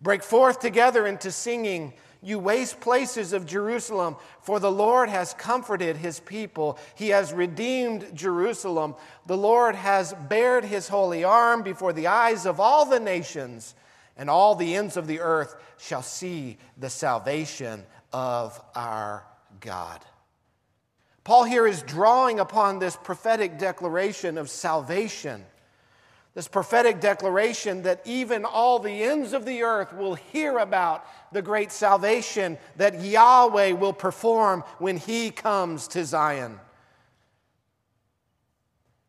[0.00, 1.92] Break forth together into singing,
[2.22, 6.78] you waste places of Jerusalem, for the Lord has comforted his people.
[6.94, 8.94] He has redeemed Jerusalem.
[9.26, 13.74] The Lord has bared his holy arm before the eyes of all the nations,
[14.16, 17.84] and all the ends of the earth shall see the salvation
[18.14, 19.26] of our
[19.58, 20.00] God.
[21.24, 25.44] Paul here is drawing upon this prophetic declaration of salvation,
[26.34, 31.42] this prophetic declaration that even all the ends of the earth will hear about the
[31.42, 36.60] great salvation that Yahweh will perform when he comes to Zion.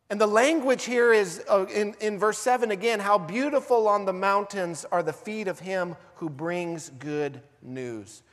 [0.09, 4.13] And the language here is uh, in, in verse 7 again how beautiful on the
[4.13, 8.23] mountains are the feet of him who brings good news.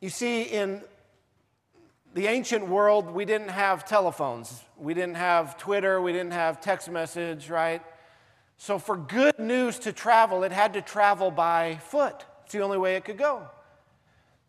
[0.00, 0.82] You see, in
[2.14, 6.88] the ancient world, we didn't have telephones, we didn't have Twitter, we didn't have text
[6.88, 7.82] message, right?
[8.58, 12.24] So, for good news to travel, it had to travel by foot.
[12.44, 13.48] It's the only way it could go.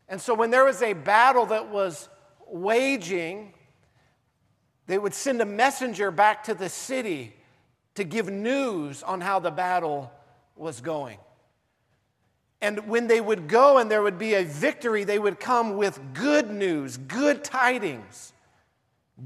[0.08, 2.10] And so, when there was a battle that was
[2.48, 3.54] waging,
[4.86, 7.36] they would send a messenger back to the city
[7.96, 10.12] to give news on how the battle
[10.56, 11.18] was going.
[12.62, 16.00] And when they would go and there would be a victory, they would come with
[16.14, 18.34] good news, good tidings,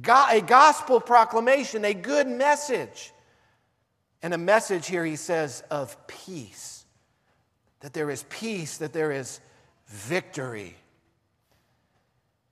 [0.07, 3.11] a gospel proclamation, a good message.
[4.21, 6.85] And a message here, he says, of peace.
[7.79, 9.39] That there is peace, that there is
[9.87, 10.75] victory.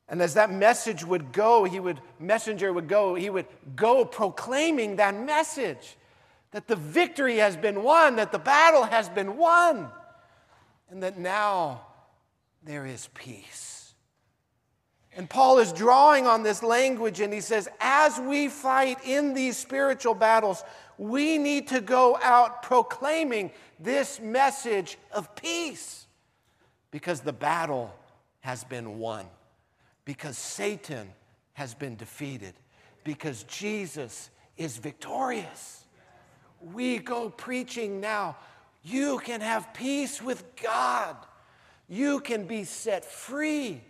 [0.09, 4.97] And as that message would go, he would, messenger would go, he would go proclaiming
[4.97, 5.95] that message
[6.51, 9.89] that the victory has been won, that the battle has been won
[10.91, 11.81] and that now
[12.63, 13.93] there is peace.
[15.15, 19.57] And Paul is drawing on this language and he says, as we fight in these
[19.57, 20.63] spiritual battles,
[20.97, 26.05] we need to go out proclaiming this message of peace
[26.91, 27.93] because the battle
[28.41, 29.25] has been won,
[30.05, 31.09] because Satan
[31.53, 32.53] has been defeated,
[33.03, 35.85] because Jesus is victorious.
[36.61, 38.37] We go preaching now
[38.83, 41.15] you can have peace with God.
[41.87, 43.81] You can be set free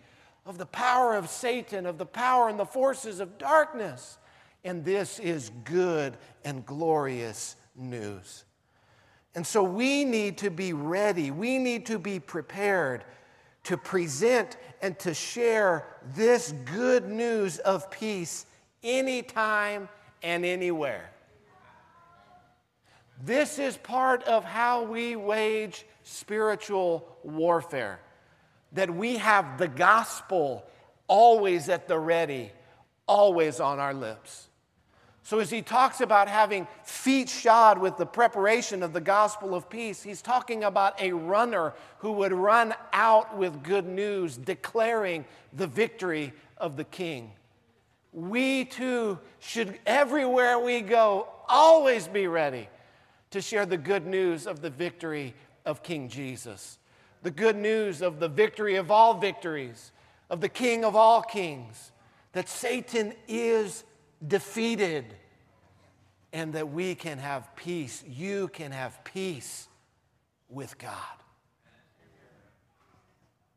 [0.44, 4.18] of the power of Satan, of the power and the forces of darkness.
[4.64, 8.44] And this is good and glorious news.
[9.34, 13.04] And so we need to be ready, we need to be prepared
[13.64, 18.44] to present and to share this good news of peace
[18.82, 19.88] anytime
[20.22, 21.11] and anywhere.
[23.24, 28.00] This is part of how we wage spiritual warfare.
[28.72, 30.64] That we have the gospel
[31.06, 32.50] always at the ready,
[33.06, 34.48] always on our lips.
[35.24, 39.70] So, as he talks about having feet shod with the preparation of the gospel of
[39.70, 45.68] peace, he's talking about a runner who would run out with good news, declaring the
[45.68, 47.30] victory of the king.
[48.12, 52.68] We too should, everywhere we go, always be ready
[53.32, 56.78] to share the good news of the victory of King Jesus,
[57.22, 59.92] the good news of the victory of all victories,
[60.30, 61.92] of the King of all kings,
[62.32, 63.84] that Satan is
[64.26, 65.04] defeated
[66.32, 68.02] and that we can have peace.
[68.06, 69.68] You can have peace
[70.48, 70.96] with God.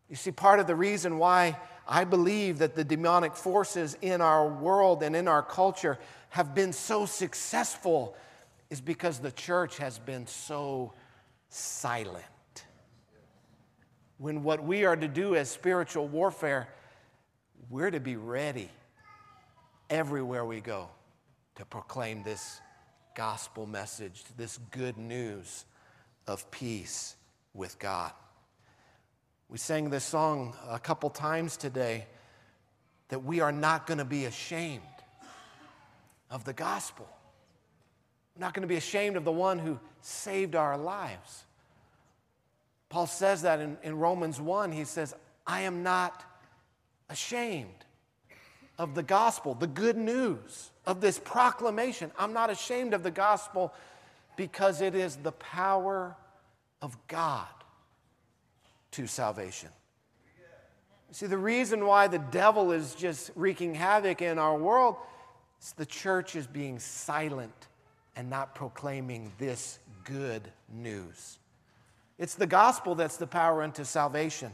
[0.09, 1.57] You see, part of the reason why
[1.87, 5.97] I believe that the demonic forces in our world and in our culture
[6.29, 8.15] have been so successful
[8.69, 10.93] is because the church has been so
[11.49, 12.25] silent.
[14.17, 16.69] When what we are to do as spiritual warfare
[17.69, 18.69] we're to be ready
[19.89, 20.89] everywhere we go
[21.55, 22.61] to proclaim this
[23.15, 25.65] gospel message, this good news
[26.27, 27.15] of peace
[27.53, 28.11] with God.
[29.49, 32.05] We sang this song a couple times today
[33.09, 34.81] that we are not going to be ashamed
[36.29, 37.07] of the gospel.
[38.35, 41.45] We're not going to be ashamed of the one who saved our lives.
[42.89, 44.71] Paul says that in, in Romans 1.
[44.71, 45.15] He says,
[45.47, 46.23] I am not
[47.09, 47.85] ashamed
[48.77, 52.11] of the gospel, the good news of this proclamation.
[52.17, 53.73] I'm not ashamed of the gospel
[54.35, 56.15] because it is the power
[56.81, 57.47] of God
[58.91, 59.69] to salvation.
[61.11, 64.97] See, the reason why the devil is just wreaking havoc in our world
[65.61, 67.67] is the church is being silent
[68.15, 71.39] and not proclaiming this good news.
[72.17, 74.53] It's the gospel that's the power unto salvation.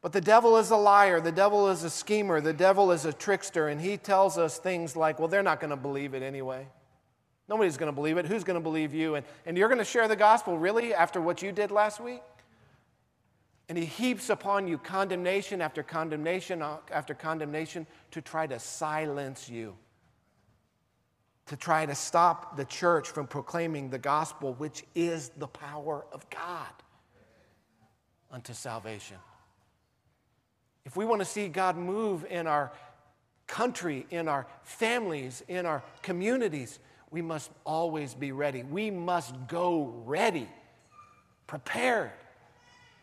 [0.00, 1.20] But the devil is a liar.
[1.20, 2.40] The devil is a schemer.
[2.40, 3.68] The devil is a trickster.
[3.68, 6.66] And he tells us things like, well, they're not going to believe it anyway.
[7.48, 8.26] Nobody's going to believe it.
[8.26, 9.16] Who's going to believe you?
[9.16, 12.22] And, and you're going to share the gospel, really, after what you did last week?
[13.68, 19.48] And he heaps upon you condemnation after condemnation uh, after condemnation to try to silence
[19.48, 19.74] you,
[21.46, 26.28] to try to stop the church from proclaiming the gospel, which is the power of
[26.30, 26.72] God
[28.30, 29.18] unto salvation.
[30.84, 32.72] If we want to see God move in our
[33.46, 36.78] country, in our families, in our communities,
[37.10, 38.62] we must always be ready.
[38.62, 40.48] We must go ready,
[41.46, 42.10] prepared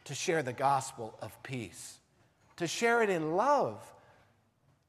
[0.05, 1.99] to share the gospel of peace,
[2.57, 3.81] to share it in love,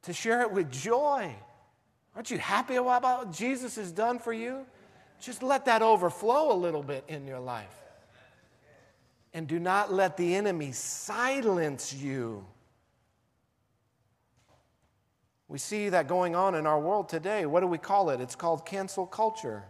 [0.03, 1.35] to share it with joy.
[2.15, 4.67] Aren't you happy about what Jesus has done for you?
[5.21, 7.75] Just let that overflow a little bit in your life.
[9.33, 12.45] And do not let the enemy silence you.
[15.49, 17.47] We see that going on in our world today.
[17.47, 18.21] What do we call it?
[18.21, 19.63] It's called cancel culture.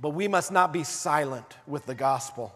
[0.00, 2.54] But we must not be silent with the gospel.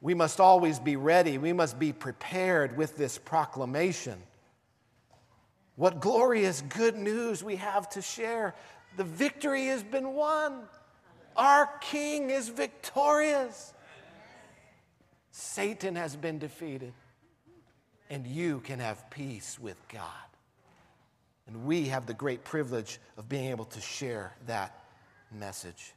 [0.00, 1.38] We must always be ready.
[1.38, 4.20] We must be prepared with this proclamation.
[5.76, 8.54] What glorious good news we have to share.
[8.96, 10.64] The victory has been won.
[11.36, 13.72] Our King is victorious.
[15.30, 16.92] Satan has been defeated.
[18.10, 20.04] And you can have peace with God.
[21.46, 24.84] And we have the great privilege of being able to share that
[25.32, 25.94] message.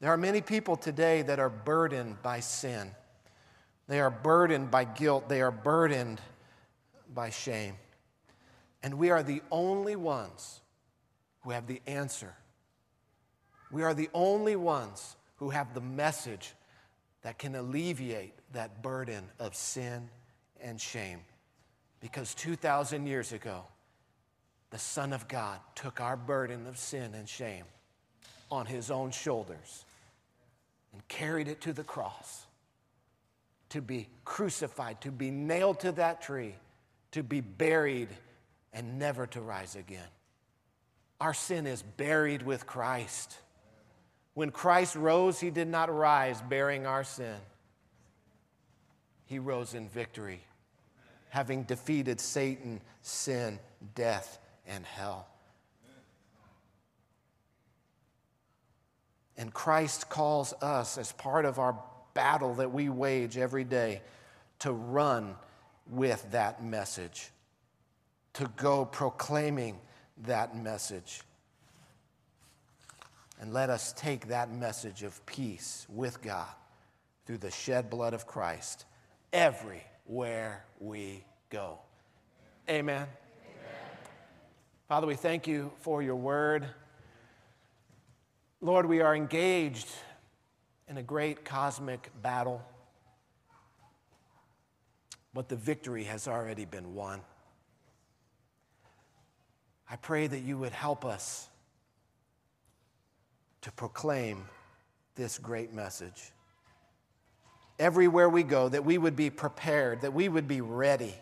[0.00, 2.90] There are many people today that are burdened by sin.
[3.88, 5.28] They are burdened by guilt.
[5.28, 6.20] They are burdened
[7.14, 7.74] by shame.
[8.82, 10.60] And we are the only ones
[11.42, 12.34] who have the answer.
[13.70, 16.54] We are the only ones who have the message
[17.22, 20.08] that can alleviate that burden of sin
[20.60, 21.20] and shame.
[22.00, 23.64] Because 2,000 years ago,
[24.70, 27.64] the Son of God took our burden of sin and shame
[28.50, 29.84] on his own shoulders
[30.92, 32.46] and carried it to the cross
[33.70, 36.54] to be crucified, to be nailed to that tree,
[37.12, 38.08] to be buried,
[38.76, 40.06] and never to rise again.
[41.18, 43.38] Our sin is buried with Christ.
[44.34, 47.36] When Christ rose, he did not rise bearing our sin.
[49.24, 50.42] He rose in victory,
[51.30, 53.58] having defeated Satan, sin,
[53.94, 55.26] death, and hell.
[59.38, 61.78] And Christ calls us, as part of our
[62.12, 64.02] battle that we wage every day,
[64.58, 65.34] to run
[65.88, 67.30] with that message,
[68.36, 69.78] to go proclaiming
[70.26, 71.22] that message.
[73.40, 76.48] And let us take that message of peace with God
[77.24, 78.84] through the shed blood of Christ
[79.32, 81.78] everywhere we go.
[82.68, 82.96] Amen.
[82.96, 83.08] Amen.
[84.86, 86.66] Father, we thank you for your word.
[88.60, 89.88] Lord, we are engaged
[90.88, 92.60] in a great cosmic battle,
[95.32, 97.22] but the victory has already been won.
[99.88, 101.48] I pray that you would help us
[103.62, 104.44] to proclaim
[105.14, 106.32] this great message.
[107.78, 111.14] Everywhere we go, that we would be prepared, that we would be ready,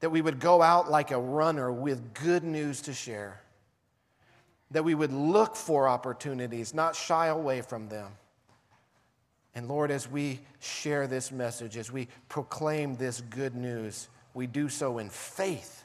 [0.00, 3.42] that we would go out like a runner with good news to share
[4.72, 8.10] that we would look for opportunities, not shy away from them.
[9.54, 14.70] And Lord, as we share this message, as we proclaim this good news, we do
[14.70, 15.81] so in faith,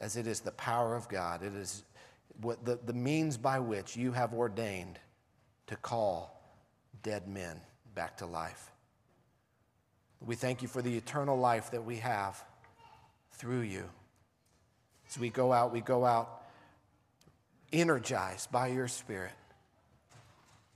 [0.00, 1.42] as it is the power of God.
[1.42, 1.84] It is
[2.40, 4.98] what the, the means by which you have ordained
[5.66, 6.42] to call
[7.02, 7.60] dead men
[7.94, 8.70] back to life.
[10.20, 12.42] We thank you for the eternal life that we have
[13.32, 13.84] through you.
[15.08, 16.42] As we go out, we go out
[17.72, 19.32] energized by your Spirit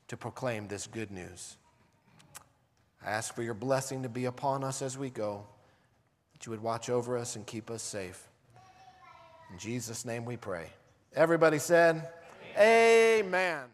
[0.08, 1.56] to proclaim this good news.
[3.04, 5.44] I ask for your blessing to be upon us as we go,
[6.32, 8.28] that you would watch over us and keep us safe.
[9.50, 10.66] In Jesus' name we pray.
[11.14, 12.08] Everybody said,
[12.56, 13.24] Amen.
[13.26, 13.64] Amen.